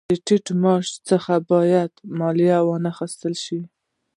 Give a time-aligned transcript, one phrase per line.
[0.09, 3.61] د ټیټ معاش څخه باید مالیه وانخیستل شي